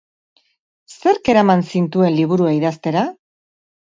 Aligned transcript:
Zerk 0.95 1.29
eraman 1.33 1.61
zintuen 1.71 2.15
liburua 2.21 2.55
idaztera? 2.61 3.05